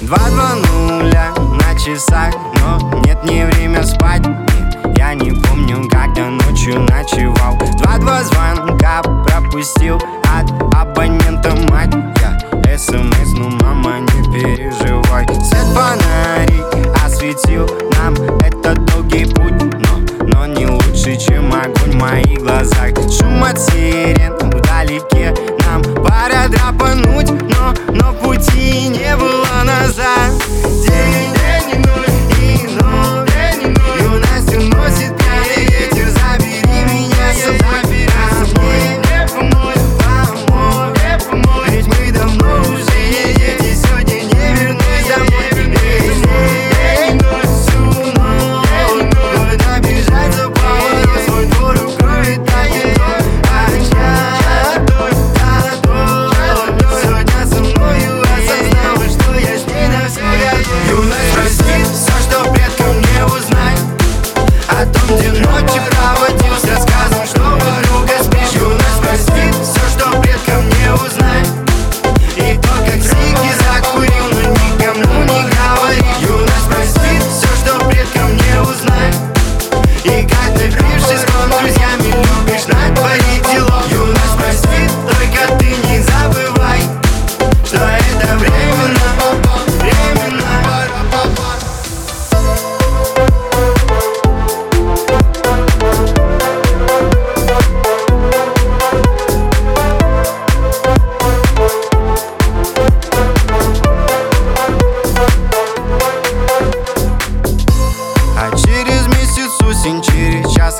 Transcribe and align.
Два-два 0.00 0.54
нуля 0.54 1.30
на 1.36 1.78
часах 1.78 2.34
Но 2.60 3.02
нет, 3.04 3.22
не 3.24 3.44
время 3.44 3.84
спать. 3.84 4.22
Я 4.96 5.12
не 5.12 5.30
помню, 5.30 5.86
когда 5.90 6.30
ночью 6.30 6.80
ночевал. 6.80 7.58
Два-два 7.58 7.89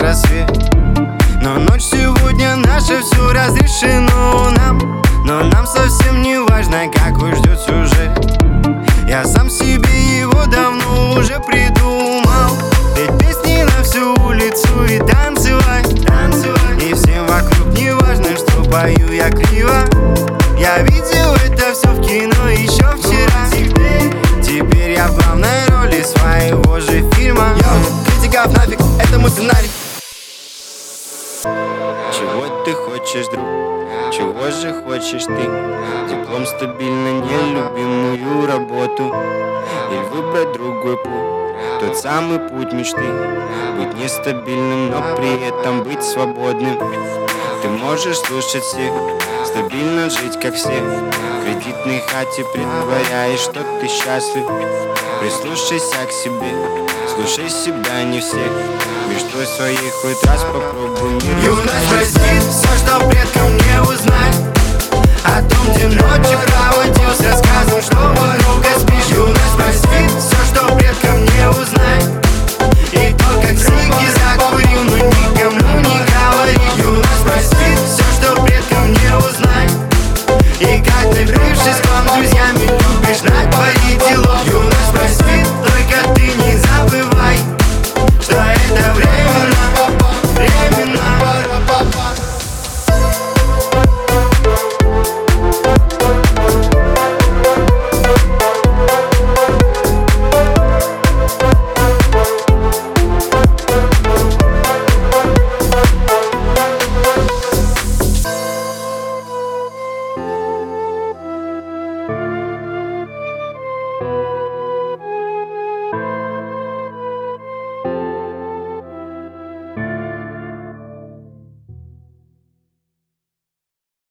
рассвет. 0.00 0.50
Но 1.42 1.54
ночь 1.54 1.82
сегодня 1.82 2.56
наша, 2.56 3.00
все 3.02 3.32
разрешено 3.32 4.50
нам. 4.50 5.02
Но 5.24 5.42
нам 5.44 5.66
совсем 5.66 6.22
не 6.22 6.38
важно, 6.38 6.88
какой 6.92 7.34
ждет 7.34 7.58
сюжет. 7.60 8.10
Я 9.06 9.24
сам 9.24 9.50
себе 9.50 10.20
его 10.20 10.46
давно 10.46 11.12
уже 11.18 11.38
придумал. 11.40 12.56
Петь 12.96 13.18
песни 13.18 13.62
на 13.62 13.82
всю 13.82 14.14
улицу 14.24 14.84
и 14.84 14.98
танцевать, 14.98 16.06
танцевать 16.06 16.82
И 16.82 16.94
всем 16.94 17.26
вокруг 17.26 17.68
не 17.78 17.94
важно, 17.94 18.36
что 18.36 18.62
пою 18.70 19.12
я 19.12 19.30
криво. 19.30 19.84
Я 20.58 20.78
видел 20.82 21.34
это 21.46 21.72
все 21.72 21.88
в 21.88 22.00
кино 22.02 22.48
еще 22.50 22.84
вчера 22.96 23.19
ты 32.64 32.72
хочешь, 32.74 33.26
друг? 33.28 33.44
Чего 34.12 34.50
же 34.50 34.72
хочешь 34.82 35.24
ты? 35.24 35.42
Диплом 36.08 36.46
стабильно, 36.46 37.20
нелюбимую 37.20 38.46
работу 38.46 39.14
Или 39.90 40.02
выбрать 40.12 40.52
другой 40.52 40.96
путь? 40.96 41.80
Тот 41.80 41.96
самый 41.96 42.38
путь 42.38 42.72
мечты 42.72 43.02
Быть 43.78 43.96
нестабильным, 43.96 44.90
но 44.90 45.16
при 45.16 45.46
этом 45.46 45.82
быть 45.82 46.02
свободным 46.02 46.78
Ты 47.62 47.68
можешь 47.68 48.18
слушать 48.18 48.62
всех 48.62 48.92
Стабильно 49.44 50.10
жить, 50.10 50.38
как 50.40 50.54
все 50.54 50.68
В 50.68 51.44
кредитной 51.44 52.00
хате 52.00 52.44
притворяешь, 52.52 53.40
что 53.40 53.60
ты 53.80 53.88
счастлив 53.88 54.46
Прислушайся 55.20 56.06
к 56.06 56.12
себе 56.12 56.54
Слушай 57.14 57.48
себя, 57.48 58.02
не 58.04 58.20
всех 58.20 58.52
Мечтой 59.08 59.46
своих 59.46 59.92
хоть 60.02 60.22
раз 60.24 60.44
попробуй 60.44 61.10
мир 61.10 61.44
Юность 61.44 61.89